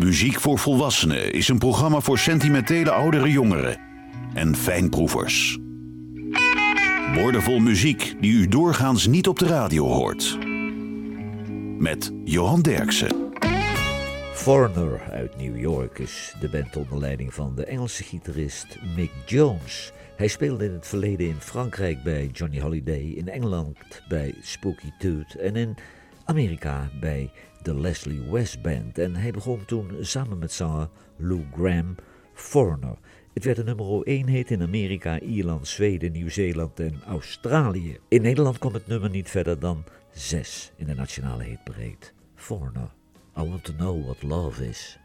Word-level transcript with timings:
Muziek 0.00 0.40
voor 0.40 0.58
Volwassenen 0.58 1.32
is 1.32 1.48
een 1.48 1.58
programma 1.58 2.00
voor 2.00 2.18
sentimentele 2.18 2.90
oudere 2.90 3.30
jongeren 3.30 3.78
en 4.34 4.56
fijnproevers. 4.56 5.58
Woordenvol 7.14 7.58
muziek 7.58 8.14
die 8.20 8.32
u 8.32 8.48
doorgaans 8.48 9.06
niet 9.06 9.28
op 9.28 9.38
de 9.38 9.46
radio 9.46 9.86
hoort. 9.86 10.38
Met 11.78 12.12
Johan 12.24 12.62
Derksen. 12.62 13.32
Foreigner 14.32 15.00
uit 15.10 15.36
New 15.36 15.58
York 15.58 15.98
is 15.98 16.34
de 16.40 16.48
band 16.48 16.76
onder 16.76 16.98
leiding 16.98 17.34
van 17.34 17.54
de 17.54 17.64
Engelse 17.64 18.04
gitarist 18.04 18.78
Mick 18.96 19.10
Jones. 19.26 19.92
Hij 20.16 20.28
speelde 20.28 20.64
in 20.64 20.72
het 20.72 20.86
verleden 20.86 21.26
in 21.26 21.40
Frankrijk 21.40 22.02
bij 22.02 22.30
Johnny 22.32 22.60
Holiday, 22.60 23.12
in 23.16 23.28
Engeland 23.28 23.76
bij 24.08 24.34
Spooky 24.42 24.90
Tooth 24.98 25.34
en 25.34 25.56
in 25.56 25.76
Amerika 26.30 26.90
bij 27.00 27.30
de 27.62 27.80
Leslie 27.80 28.30
West 28.30 28.62
Band. 28.62 28.98
En 28.98 29.16
hij 29.16 29.30
begon 29.30 29.64
toen 29.64 29.96
samen 30.00 30.38
met 30.38 30.52
zanger 30.52 30.88
Lou 31.16 31.44
Graham 31.54 31.94
Foreigner. 32.34 32.96
Het 33.34 33.44
werd 33.44 33.56
de 33.56 33.64
nummer 33.64 34.02
1 34.02 34.28
hit 34.28 34.50
in 34.50 34.62
Amerika, 34.62 35.20
Ierland, 35.20 35.68
Zweden, 35.68 36.12
Nieuw-Zeeland 36.12 36.80
en 36.80 37.02
Australië. 37.06 37.98
In 38.08 38.22
Nederland 38.22 38.58
kwam 38.58 38.74
het 38.74 38.86
nummer 38.86 39.10
niet 39.10 39.30
verder 39.30 39.58
dan 39.58 39.84
6 40.12 40.72
in 40.76 40.86
de 40.86 40.94
nationale 40.94 41.44
hitbreed. 41.44 42.12
Foreigner, 42.34 42.90
I 43.36 43.42
want 43.42 43.64
to 43.64 43.72
know 43.72 44.04
what 44.04 44.22
love 44.22 44.68
is. 44.68 44.98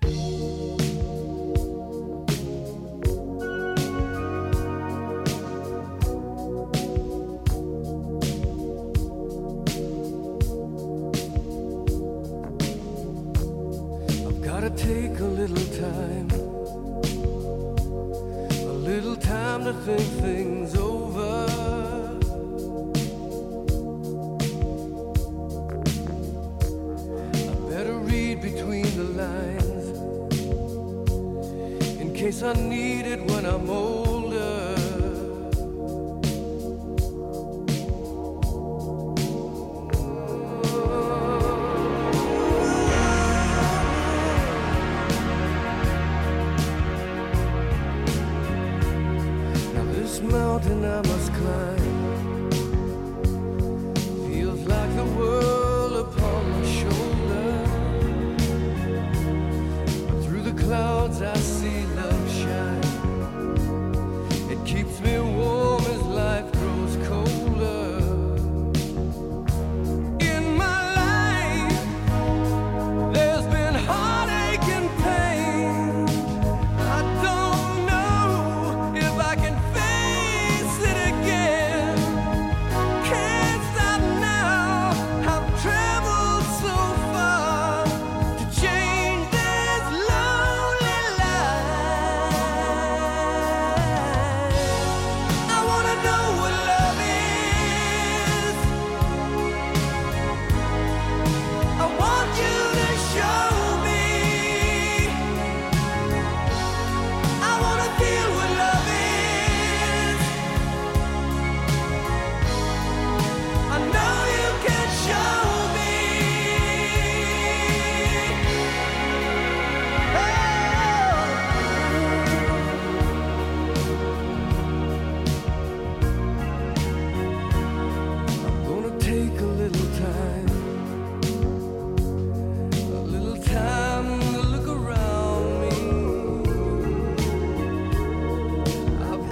Think 19.86 20.02
things 20.20 20.76
over. 20.76 21.46
I 27.38 27.70
better 27.70 27.94
read 27.94 28.42
between 28.42 28.86
the 28.98 29.04
lines 29.14 29.86
in 32.02 32.16
case 32.16 32.42
I 32.42 32.54
need 32.54 33.05
it 33.05 33.22
when 33.30 33.46
I'm 33.46 33.70
old. 33.70 34.05
Adnama 50.66 51.15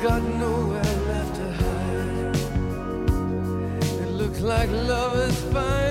got 0.03 0.21
nowhere 0.21 0.95
left 1.07 1.35
to 1.35 1.51
hide. 1.63 2.35
It 4.01 4.11
looks 4.11 4.41
like 4.41 4.69
love 4.69 5.15
is 5.15 5.41
fine. 5.53 5.82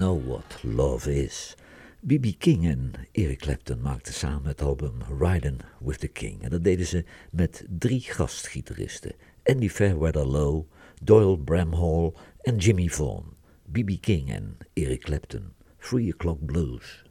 Know 0.00 0.22
What 0.26 0.62
Love 0.62 1.06
Is. 1.06 1.54
B.B. 2.00 2.26
King 2.38 2.66
en 2.66 2.92
Eric 3.12 3.38
Clapton 3.38 3.80
maakten 3.80 4.14
samen 4.14 4.46
het 4.46 4.62
album 4.62 4.92
Riding 5.18 5.60
with 5.80 5.98
the 5.98 6.08
King. 6.08 6.42
En 6.42 6.50
dat 6.50 6.64
deden 6.64 6.86
ze 6.86 7.04
met 7.30 7.64
drie 7.68 8.00
gastgitaristen. 8.00 9.12
Andy 9.44 9.68
Fairweather 9.68 10.26
Lowe, 10.26 10.64
Doyle 11.02 11.38
Bramhall 11.38 12.12
en 12.40 12.56
Jimmy 12.56 12.88
Vaughan. 12.88 13.34
B.B. 13.72 13.90
King 14.00 14.32
en 14.32 14.56
Eric 14.72 15.00
Clapton. 15.00 15.52
Three 15.78 16.12
O'Clock 16.14 16.44
Blues. 16.46 17.04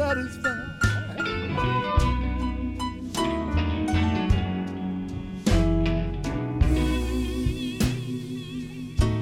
satisfied. 0.00 0.56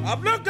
I'm 0.07 0.23
not 0.23 0.45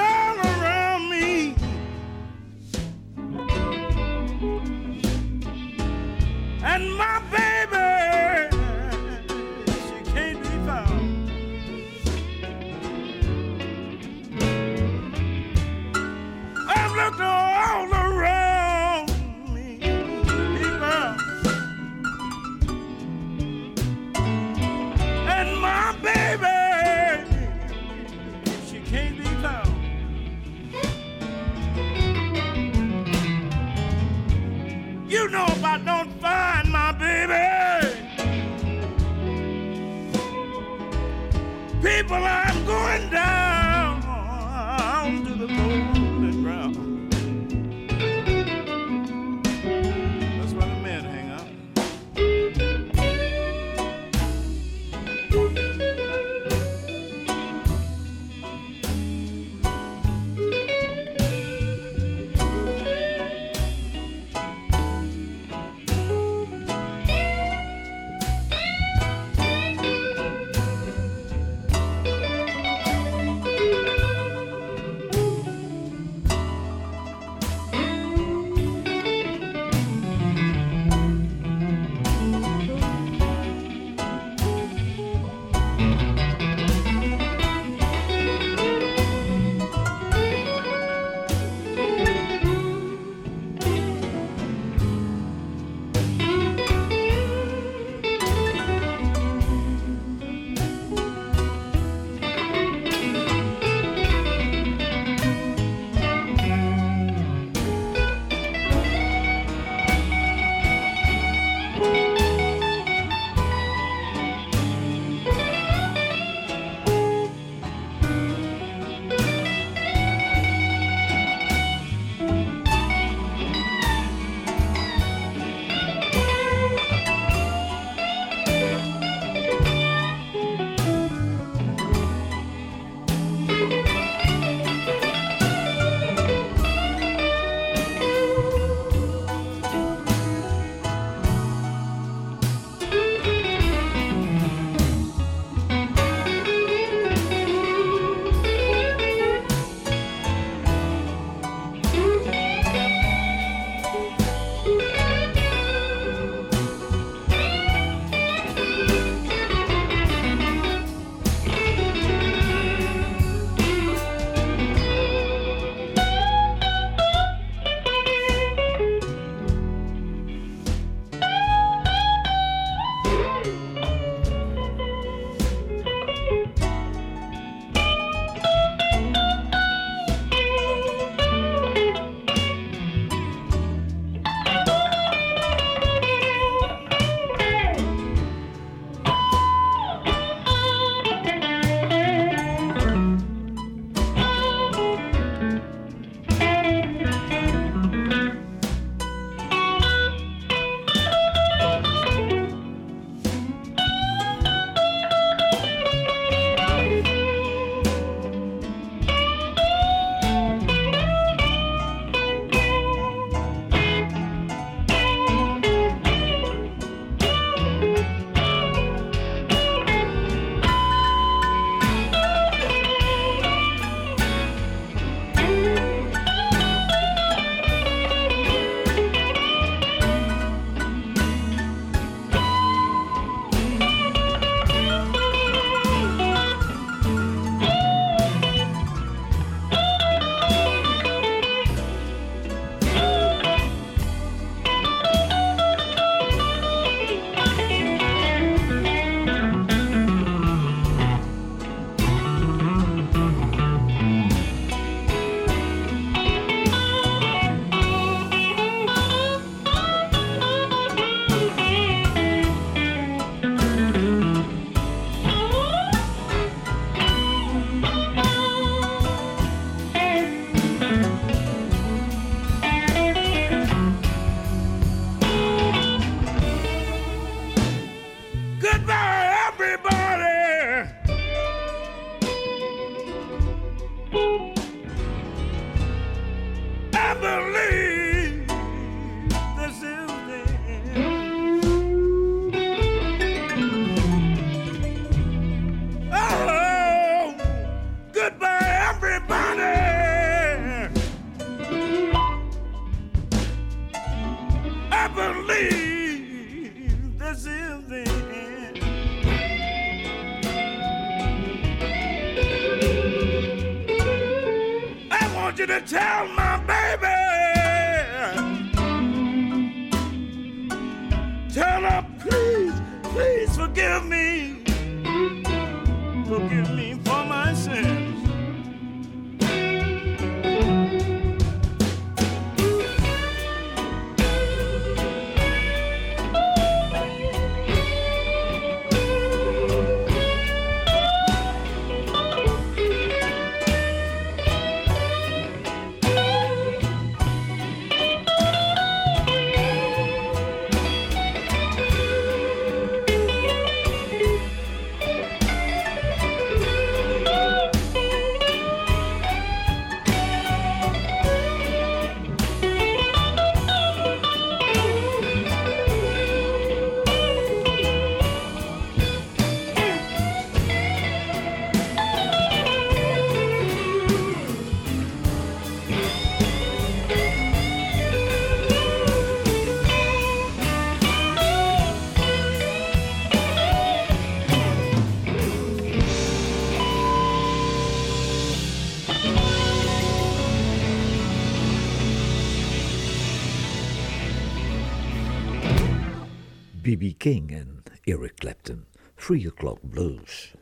King 397.19 397.53
en 397.53 397.83
Eric 398.05 398.35
Clapton, 398.35 398.85
Three 399.15 399.47
O'Clock 399.47 399.79
Blues. 399.91 400.55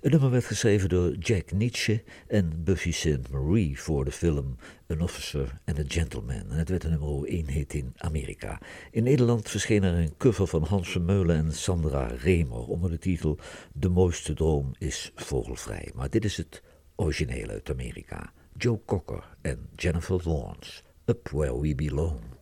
Het 0.00 0.12
nummer 0.12 0.30
werd 0.30 0.44
geschreven 0.44 0.88
door 0.88 1.14
Jack 1.14 1.52
Nietzsche 1.52 2.02
en 2.26 2.64
Buffy 2.64 2.92
St. 2.92 3.30
Marie 3.30 3.80
voor 3.80 4.04
de 4.04 4.10
film 4.10 4.56
An 4.88 5.00
Officer 5.00 5.60
and 5.64 5.78
a 5.78 5.82
Gentleman. 5.86 6.50
En 6.50 6.56
het 6.56 6.68
werd 6.68 6.84
een 6.84 6.90
nummer 6.90 7.24
1 7.24 7.50
hit 7.50 7.74
in 7.74 7.92
Amerika. 7.96 8.60
In 8.90 9.02
Nederland 9.02 9.50
verscheen 9.50 9.82
er 9.82 9.94
een 9.94 10.16
cover 10.16 10.46
van 10.46 10.62
Hans 10.62 10.88
Vermeulen 10.90 11.36
en 11.36 11.52
Sandra 11.52 12.06
Remer 12.06 12.66
onder 12.66 12.90
de 12.90 12.98
titel 12.98 13.38
De 13.72 13.88
mooiste 13.88 14.34
droom 14.34 14.70
is 14.78 15.12
vogelvrij. 15.14 15.90
Maar 15.94 16.10
dit 16.10 16.24
is 16.24 16.36
het 16.36 16.62
origineel 16.96 17.48
uit 17.48 17.70
Amerika. 17.70 18.32
Joe 18.56 18.80
Cocker 18.86 19.36
en 19.40 19.68
Jennifer 19.76 20.20
Lawrence, 20.24 20.82
Up 21.04 21.28
Where 21.28 21.60
We 21.60 21.74
Belong. 21.74 22.33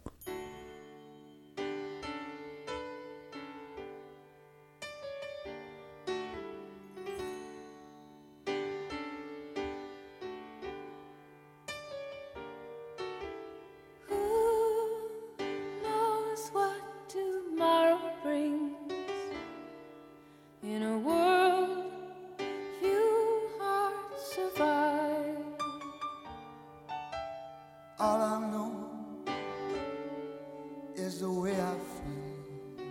Is 31.03 31.19
the 31.19 31.29
way 31.29 31.51
I 31.51 31.75
feel. 31.95 32.87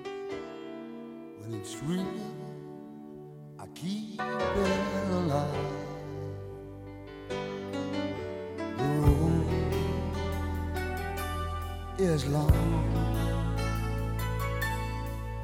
When 1.39 1.53
it's 1.53 1.77
real, 1.84 2.06
I 3.58 3.65
keep 3.68 4.20
it 4.20 5.12
alive. 5.20 5.48
The 8.80 8.89
road 9.03 9.48
is 12.00 12.25
long. 12.27 12.84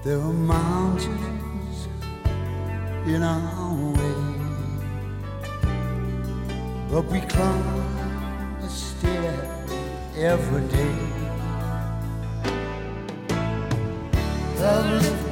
There 0.04 0.20
are 0.20 0.34
mountains 0.34 1.88
in 3.06 3.24
our 3.24 3.76
way, 4.00 4.20
but 6.92 7.06
we 7.06 7.22
climb 7.22 8.60
a 8.62 8.70
stair 8.70 9.38
every 10.18 10.68
day. 10.68 11.17
The 14.58 15.27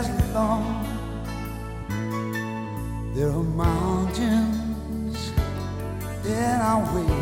is 0.00 0.34
long. 0.34 0.84
There 3.14 3.30
are 3.30 3.42
mountains 3.42 5.32
in 6.24 6.60
our 6.70 6.84
way, 6.94 7.16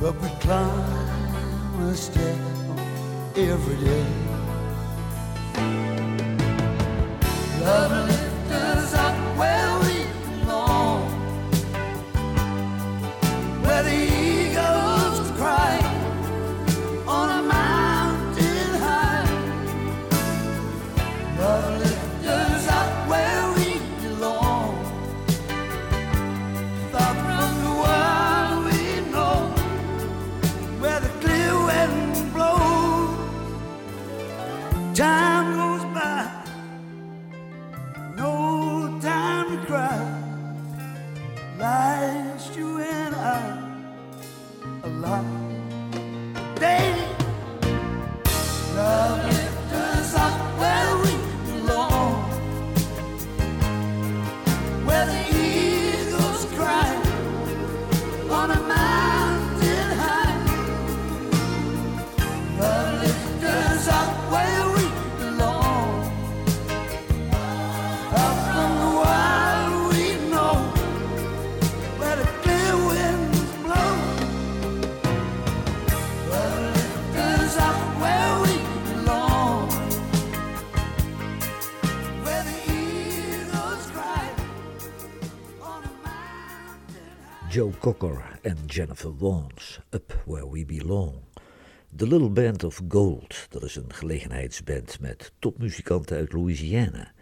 but 0.00 0.14
we 0.20 0.28
climb 0.40 1.82
a 1.82 1.94
step 1.94 2.38
every 3.36 3.76
day. 3.76 4.15
Joe 87.56 87.72
Cocker 87.78 88.38
en 88.42 88.56
Jennifer 88.66 89.16
Warnes, 89.16 89.80
Up 89.90 90.22
Where 90.26 90.50
We 90.50 90.64
Belong. 90.64 91.14
The 91.96 92.06
Little 92.06 92.30
Band 92.30 92.64
of 92.64 92.80
Gold, 92.88 93.46
dat 93.48 93.62
is 93.62 93.76
een 93.76 93.92
gelegenheidsband 93.92 95.00
met 95.00 95.32
topmuzikanten 95.38 96.16
uit 96.16 96.32
Louisiana. 96.32 97.12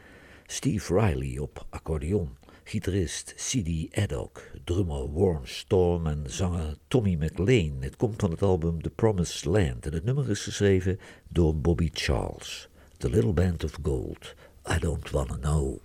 Steve 0.46 1.00
Riley 1.00 1.38
op 1.38 1.66
accordeon, 1.70 2.36
gitarist 2.64 3.34
C.D. 3.34 3.96
Addock, 3.96 4.50
drummer 4.64 5.12
Warren 5.12 5.48
Storm 5.48 6.06
en 6.06 6.22
zanger 6.26 6.76
Tommy 6.88 7.14
McLean. 7.14 7.82
Het 7.82 7.96
komt 7.96 8.20
van 8.20 8.30
het 8.30 8.42
album 8.42 8.82
The 8.82 8.90
Promised 8.90 9.44
Land 9.44 9.86
en 9.86 9.92
het 9.92 10.04
nummer 10.04 10.30
is 10.30 10.42
geschreven 10.42 10.98
door 11.28 11.56
Bobby 11.56 11.90
Charles. 11.92 12.68
The 12.96 13.10
Little 13.10 13.32
Band 13.32 13.64
of 13.64 13.78
Gold, 13.82 14.34
I 14.76 14.78
Don't 14.78 15.10
Wanna 15.10 15.36
Know. 15.36 15.80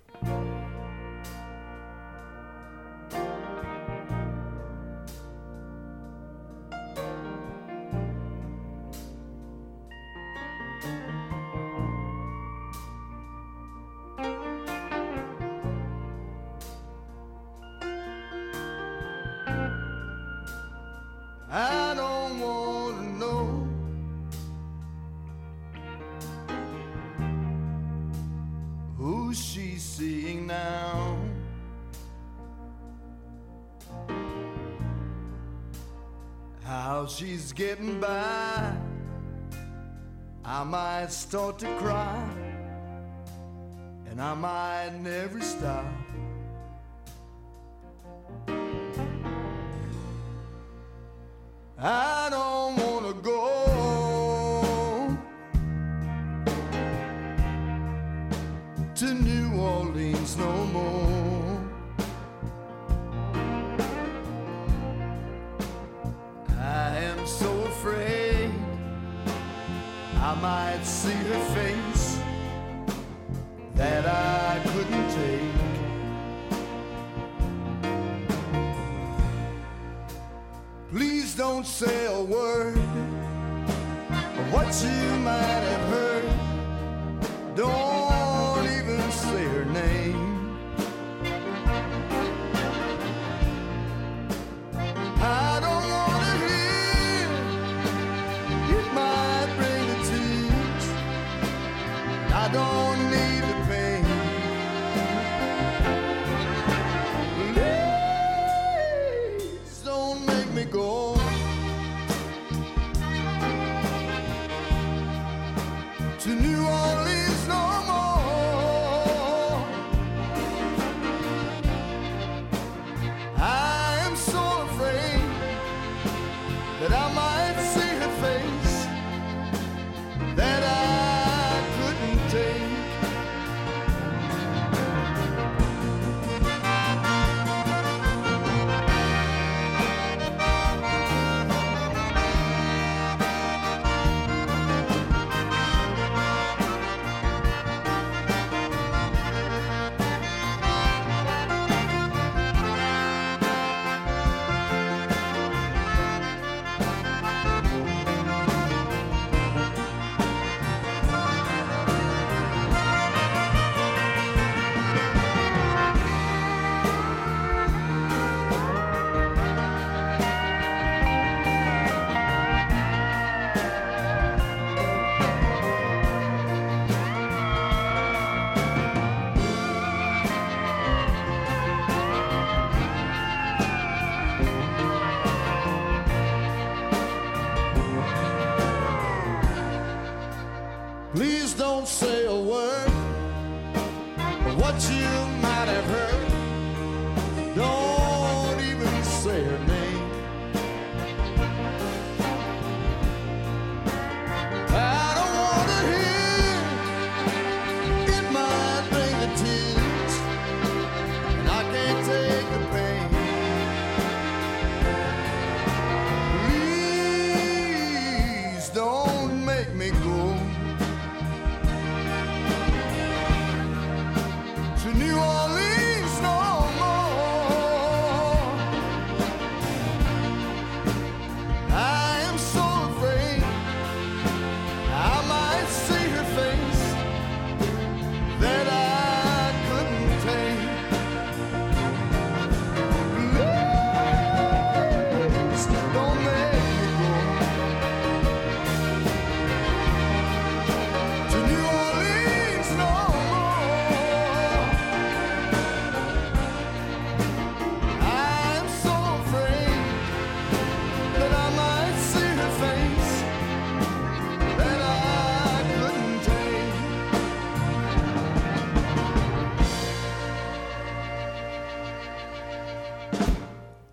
To 58.99 59.13
New 59.13 59.57
Orleans 59.57 60.35
no 60.35 60.65
more. 60.75 61.69
I 66.57 66.97
am 66.97 67.25
so 67.25 67.49
afraid 67.61 68.51
I 70.17 70.35
might 70.41 70.83
see 70.83 71.13
her 71.13 71.39
face 71.55 72.19
that 73.75 74.05
I 74.05 74.59
couldn't 74.67 75.09
take. 75.21 75.59
Please 80.91 81.35
don't 81.37 81.65
say 81.65 82.05
a 82.07 82.21
word 82.21 82.77
of 82.77 84.53
what 84.53 84.67
you 84.83 85.19
might 85.19 85.63
have 85.71 85.78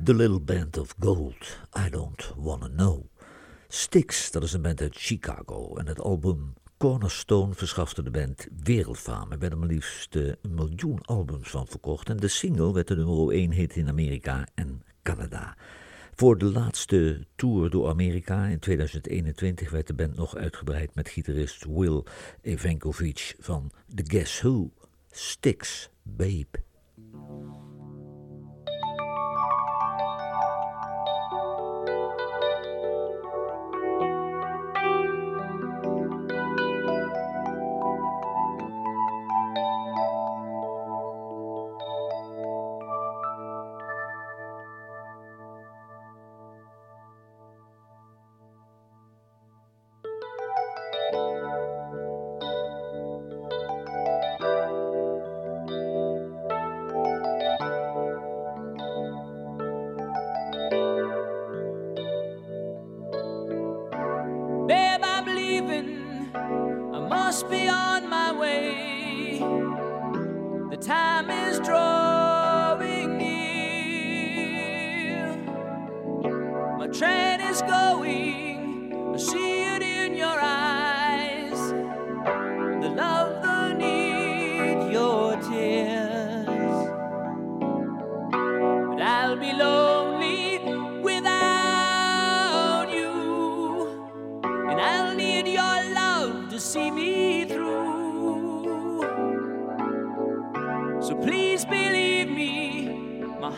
The 0.06 0.14
Little 0.14 0.40
Band 0.40 0.78
of 0.78 0.94
Gold, 0.98 1.58
I 1.86 1.90
Don't 1.90 2.32
Wanna 2.36 2.68
Know. 2.68 3.04
Styx, 3.68 4.30
dat 4.30 4.42
is 4.42 4.52
een 4.52 4.62
band 4.62 4.80
uit 4.80 4.96
Chicago 4.96 5.76
en 5.76 5.86
het 5.86 6.00
album 6.00 6.54
Cornerstone 6.76 7.54
verschafte 7.54 8.02
de 8.02 8.10
band 8.10 8.46
wereldfaam. 8.62 9.32
Er 9.32 9.38
werden 9.38 9.58
maar 9.58 9.68
liefst 9.68 10.14
een 10.14 10.36
miljoen 10.48 11.00
albums 11.02 11.50
van 11.50 11.66
verkocht 11.66 12.08
en 12.08 12.16
de 12.16 12.28
single 12.28 12.72
werd 12.72 12.88
de 12.88 12.96
nummer 12.96 13.30
1 13.30 13.52
hit 13.52 13.76
in 13.76 13.88
Amerika 13.88 14.46
en 14.54 14.82
Canada. 15.02 15.56
Voor 16.14 16.38
de 16.38 16.44
laatste 16.52 17.26
tour 17.36 17.70
door 17.70 17.88
Amerika 17.88 18.46
in 18.46 18.58
2021 18.58 19.70
werd 19.70 19.86
de 19.86 19.94
band 19.94 20.16
nog 20.16 20.36
uitgebreid 20.36 20.94
met 20.94 21.08
gitarist 21.08 21.64
Will 21.64 22.02
Evankovic 22.42 23.36
van 23.38 23.70
The 23.94 24.04
Guess 24.06 24.40
Who, 24.40 24.70
Styx. 25.10 25.90
Babe, 26.02 26.64
I 67.36 67.38
must 67.38 67.50
be 67.50 67.68
on 67.68 68.08
my 68.08 68.32
way. 68.32 69.38
The 70.70 70.76
time 70.78 71.28
is 71.28 71.60
drawing 71.60 73.18
near. 73.18 74.56
My 76.78 76.86
train 76.86 77.42
is 77.42 77.60
going. 77.60 78.25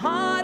Heart 0.00 0.38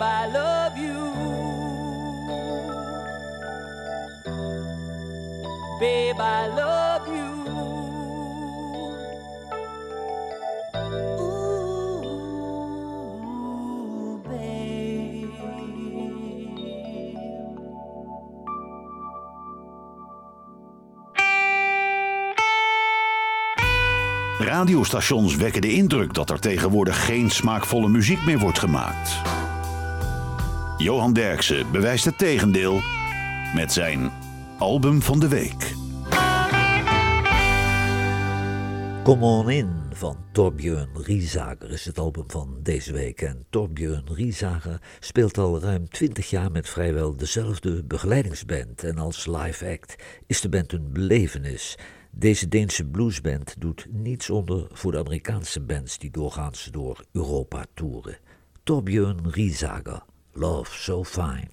I 0.00 0.26
love 0.32 0.76
you. 0.76 1.06
I 6.18 6.48
love 6.48 7.06
you. 7.08 7.36
Radiostations 24.38 25.36
wekken 25.36 25.60
de 25.60 25.72
indruk 25.72 26.14
dat 26.14 26.30
er 26.30 26.40
tegenwoordig 26.40 27.04
geen 27.04 27.30
smaakvolle 27.30 27.88
muziek 27.88 28.24
meer 28.24 28.38
wordt 28.38 28.58
gemaakt. 28.58 29.35
Johan 30.78 31.12
Derksen 31.12 31.70
bewijst 31.72 32.04
het 32.04 32.18
tegendeel 32.18 32.80
met 33.54 33.72
zijn 33.72 34.10
Album 34.58 35.02
van 35.02 35.20
de 35.20 35.28
week. 35.28 35.74
Come 39.04 39.24
On 39.24 39.50
In 39.50 39.70
van 39.92 40.16
Torbjörn 40.32 40.88
Riesager 40.94 41.70
is 41.70 41.84
het 41.84 41.98
album 41.98 42.24
van 42.26 42.58
deze 42.62 42.92
week. 42.92 43.20
En 43.20 43.46
Torbjörn 43.50 44.04
Riesager 44.12 44.80
speelt 45.00 45.38
al 45.38 45.60
ruim 45.60 45.88
20 45.88 46.30
jaar 46.30 46.50
met 46.50 46.68
vrijwel 46.68 47.16
dezelfde 47.16 47.84
begeleidingsband. 47.84 48.84
En 48.84 48.98
als 48.98 49.26
live 49.26 49.70
act 49.70 49.96
is 50.26 50.40
de 50.40 50.48
band 50.48 50.72
een 50.72 50.92
belevenis. 50.92 51.78
Deze 52.10 52.48
Deense 52.48 52.84
bluesband 52.84 53.54
doet 53.58 53.86
niets 53.90 54.30
onder 54.30 54.66
voor 54.72 54.92
de 54.92 54.98
Amerikaanse 54.98 55.60
bands 55.60 55.98
die 55.98 56.10
doorgaans 56.10 56.68
door 56.70 57.04
Europa 57.12 57.64
toeren. 57.74 58.18
Torbjörn 58.62 59.30
Riesager, 59.30 60.02
Love 60.38 60.68
So 60.68 61.02
Fine. 61.02 61.48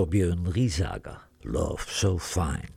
Torbjörn 0.00 0.46
Riesager, 0.52 1.18
Love 1.42 1.84
So 1.86 2.18
Fine. 2.18 2.68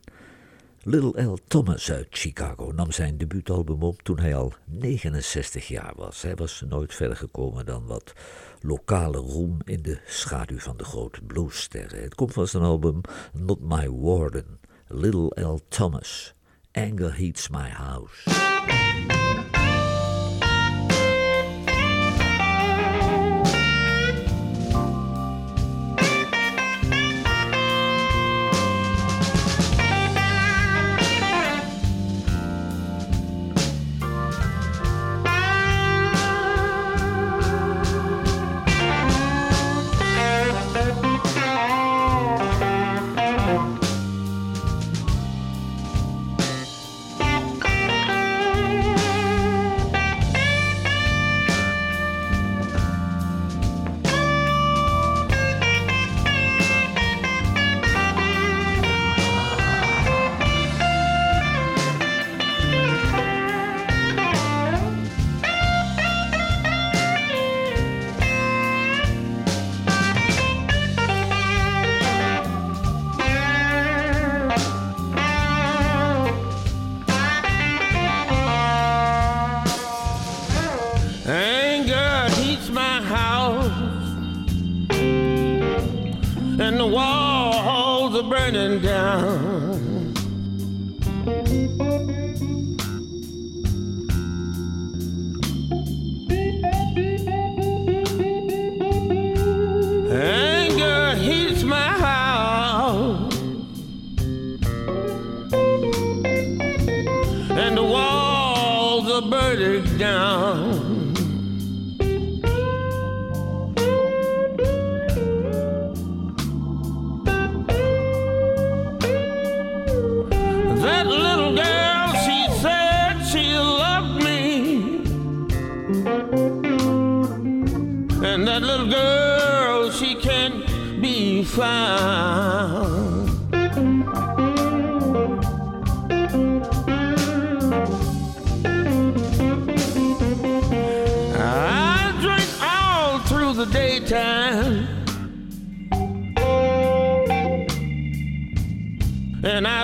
Little 0.84 1.24
L. 1.24 1.38
Thomas 1.48 1.92
uit 1.92 2.08
Chicago 2.10 2.72
nam 2.72 2.92
zijn 2.92 3.18
debuutalbum 3.18 3.84
op 3.84 4.02
toen 4.02 4.20
hij 4.20 4.36
al 4.36 4.54
69 4.66 5.68
jaar 5.68 5.94
was. 5.96 6.22
Hij 6.22 6.36
was 6.36 6.64
nooit 6.68 6.94
verder 6.94 7.18
gekomen 7.18 7.66
dan 7.66 7.86
wat 7.86 8.14
lokale 8.62 9.18
roem 9.18 9.58
in 9.66 9.82
de 9.82 10.00
schaduw 10.06 10.60
van 10.60 10.78
de 10.78 10.84
grote 10.84 11.22
bluessterren. 11.22 12.02
Het 12.02 12.16
komt 12.16 12.34
van 12.34 12.48
zijn 12.48 12.64
album 12.64 13.02
Not 13.34 13.60
My 13.62 13.90
Warden, 13.90 14.60
Little 14.88 15.42
L. 15.44 15.60
Thomas. 15.68 16.34
Anger 16.72 17.18
Heats 17.18 17.50
My 17.50 17.70
House. 17.70 18.32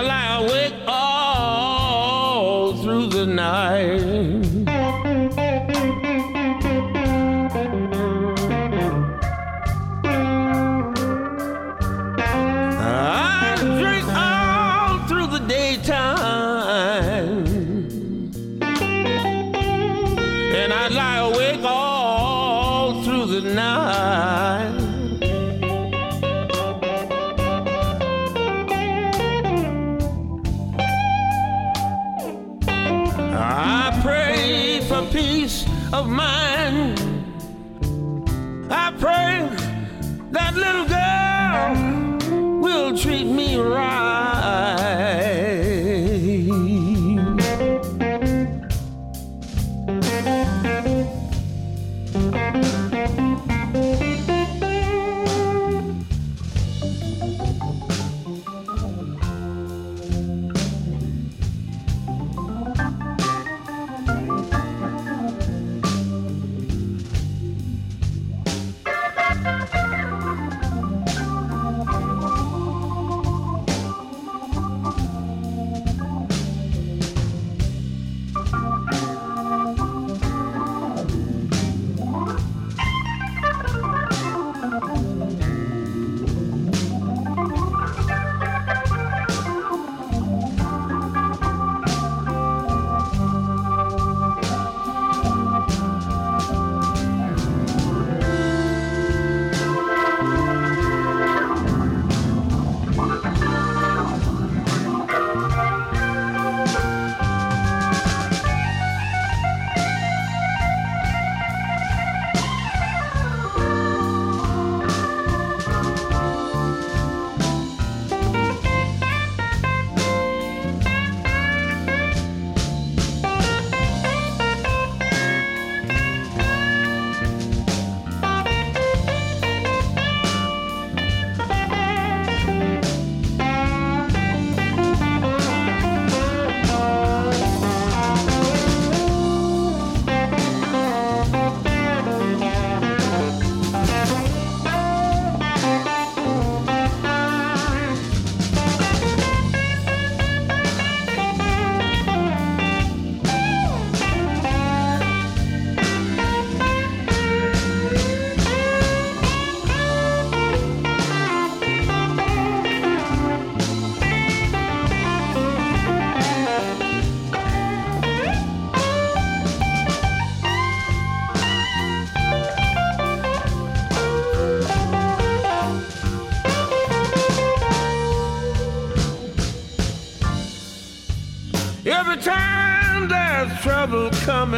I 0.00 0.02
lie 0.02 0.46
awake 0.46 0.72
all 0.86 2.72
through 2.82 3.08
the 3.08 3.26
night. 3.26 4.49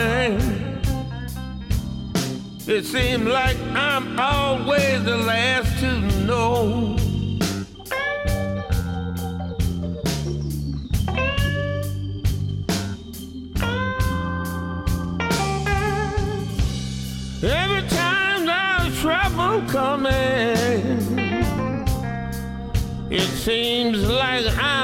mind. 0.02 0.42
It 2.66 2.84
seems 2.84 3.24
like 3.24 3.58
I'm 3.74 4.18
always 4.18 5.04
the 5.04 5.16
last 5.16 5.80
to 5.80 5.90
know. 6.26 6.96
Every 17.44 17.84
time 17.88 18.46
there's 18.46 19.00
trouble 19.00 19.56
coming, 19.68 21.18
it 23.10 23.28
seems 23.46 24.08
like 24.08 24.46
I'm 24.58 24.81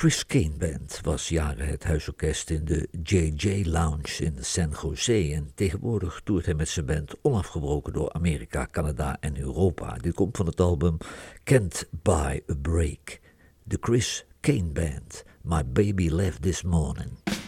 Chris 0.00 0.26
Kane 0.26 0.56
Band 0.58 1.00
was 1.02 1.28
jaren 1.28 1.66
het 1.66 1.84
huisorkest 1.84 2.50
in 2.50 2.64
de 2.64 2.88
JJ 3.02 3.64
Lounge 3.66 4.24
in 4.24 4.36
San 4.40 4.74
Jose 4.82 5.32
en 5.34 5.50
tegenwoordig 5.54 6.20
toert 6.24 6.44
hij 6.44 6.54
met 6.54 6.68
zijn 6.68 6.86
band 6.86 7.14
onafgebroken 7.22 7.92
door 7.92 8.12
Amerika, 8.12 8.68
Canada 8.70 9.16
en 9.20 9.38
Europa. 9.38 9.96
Dit 9.96 10.14
komt 10.14 10.36
van 10.36 10.46
het 10.46 10.60
album 10.60 10.96
Can't 11.44 11.88
Buy 12.02 12.42
a 12.50 12.54
Break. 12.62 13.20
De 13.62 13.78
Chris 13.80 14.26
Kane 14.40 14.70
Band, 14.72 15.24
My 15.42 15.64
Baby 15.66 16.08
Left 16.08 16.42
This 16.42 16.62
Morning. 16.62 17.39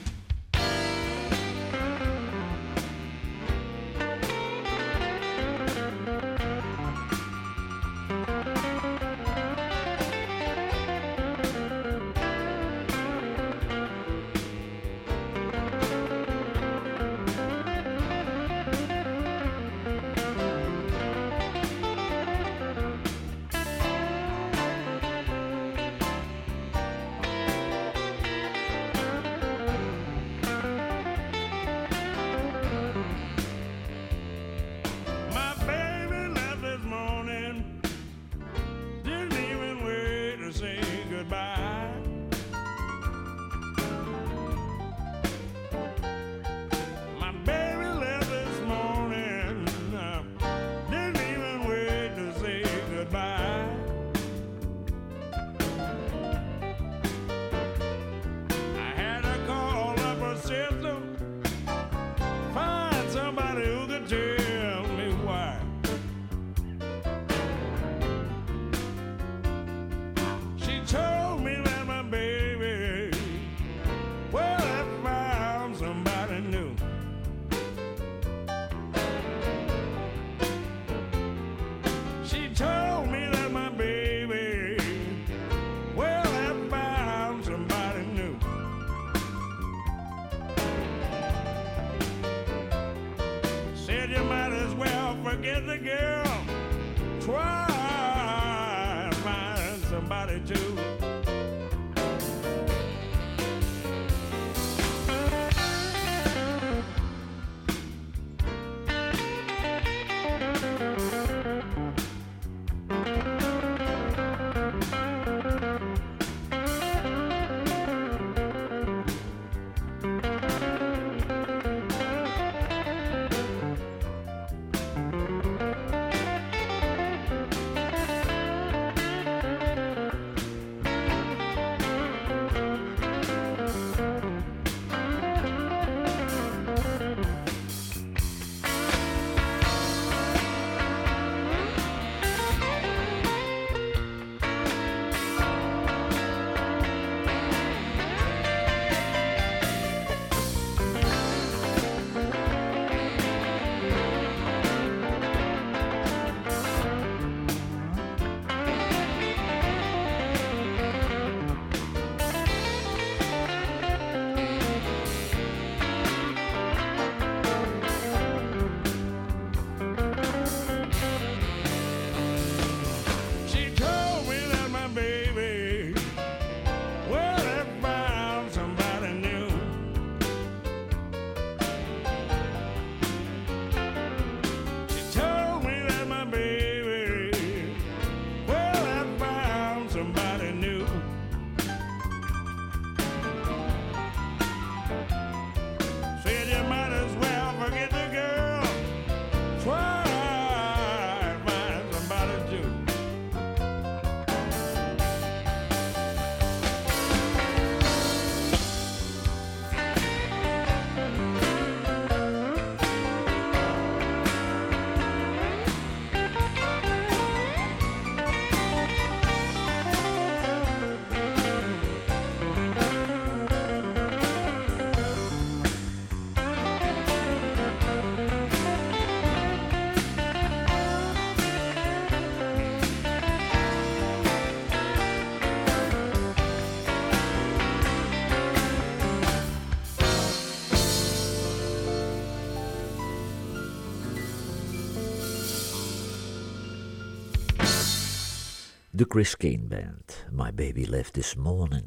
De 249.03 249.09
Chris 249.09 249.36
Kane 249.36 249.66
Band, 249.68 250.26
My 250.30 250.55
Baby 250.55 250.84
Left 250.88 251.12
This 251.12 251.34
Morning. 251.34 251.84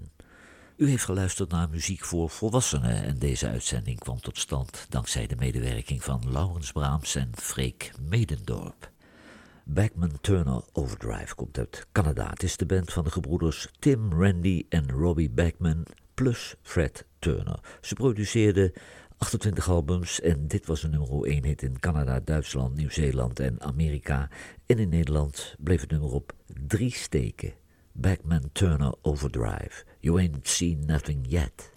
U 0.78 0.90
heeft 0.90 1.04
geluisterd 1.04 1.52
naar 1.52 1.70
muziek 1.70 2.06
voor 2.06 2.30
volwassenen 2.30 3.04
en 3.04 3.20
deze 3.20 3.48
uitzending 3.48 4.00
kwam 4.00 4.20
tot 4.20 4.38
stand 4.38 4.86
dankzij 4.90 5.28
de 5.28 5.36
medewerking 5.36 6.04
van 6.04 6.32
Laurens 6.32 6.72
Braams 6.72 7.16
en 7.16 7.30
Freek 7.36 7.92
Medendorp. 8.10 8.92
Backman 9.64 10.12
Turner 10.22 10.62
Overdrive 10.74 11.36
komt 11.36 11.58
uit 11.58 11.88
Canada. 11.92 12.30
Het 12.30 12.44
is 12.44 12.58
de 12.58 12.66
band 12.66 12.94
van 12.94 13.04
de 13.04 13.12
gebroeders 13.12 13.68
Tim, 13.80 14.14
Randy 14.14 14.66
en 14.70 14.92
Robbie 14.92 15.30
Backman 15.30 15.86
plus 16.14 16.56
Fred 16.62 17.06
Turner. 17.20 17.60
Ze 17.82 17.94
produceerden 17.94 18.72
28 19.18 19.70
albums 19.70 20.22
en 20.22 20.48
dit 20.48 20.66
was 20.66 20.84
een 20.84 20.90
nummer 20.90 21.24
1 21.24 21.44
hit 21.46 21.62
in 21.62 21.80
Canada, 21.80 22.20
Duitsland, 22.20 22.76
Nieuw-Zeeland 22.76 23.40
en 23.40 23.62
Amerika. 23.62 24.30
En 24.66 24.80
in 24.80 24.90
Nederland 24.90 25.56
bleef 25.60 25.82
het 25.82 25.92
nummer 25.92 26.12
op 26.12 26.34
drie 26.68 26.94
steken. 26.96 27.54
Backman 27.92 28.50
Turner 28.52 28.94
Overdrive. 29.02 29.84
You 30.00 30.20
ain't 30.20 30.48
seen 30.48 30.86
nothing 30.86 31.26
yet. 31.28 31.72